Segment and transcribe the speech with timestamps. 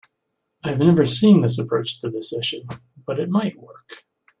[0.63, 2.63] I have never seen this approach to this issue,
[3.05, 4.03] but it might work.